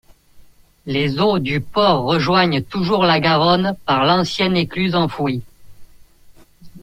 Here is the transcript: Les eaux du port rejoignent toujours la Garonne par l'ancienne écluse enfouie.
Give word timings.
Les 0.87 1.19
eaux 1.19 1.37
du 1.37 1.61
port 1.61 2.05
rejoignent 2.07 2.63
toujours 2.63 3.03
la 3.03 3.19
Garonne 3.19 3.75
par 3.85 4.03
l'ancienne 4.07 4.57
écluse 4.57 4.95
enfouie. 4.95 5.43